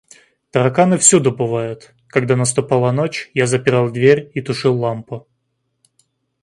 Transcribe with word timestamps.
Тараканы 0.49 0.97
всюду 0.97 1.31
бывают; 1.31 1.93
когда 2.07 2.35
наступала 2.35 2.91
ночь, 2.91 3.29
я 3.35 3.45
запирал 3.45 3.91
дверь 3.91 4.31
и 4.33 4.41
тушил 4.41 4.75
лампу. 4.75 5.27